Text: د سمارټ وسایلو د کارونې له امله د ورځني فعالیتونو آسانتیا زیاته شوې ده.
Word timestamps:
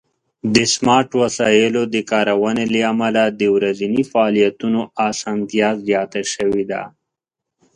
د 0.55 0.57
سمارټ 0.75 1.09
وسایلو 1.21 1.81
د 1.95 1.97
کارونې 2.11 2.65
له 2.73 2.79
امله 2.91 3.23
د 3.39 3.41
ورځني 3.55 4.01
فعالیتونو 4.11 4.81
آسانتیا 5.09 5.69
زیاته 5.85 6.21
شوې 6.33 6.63
ده. 6.71 6.83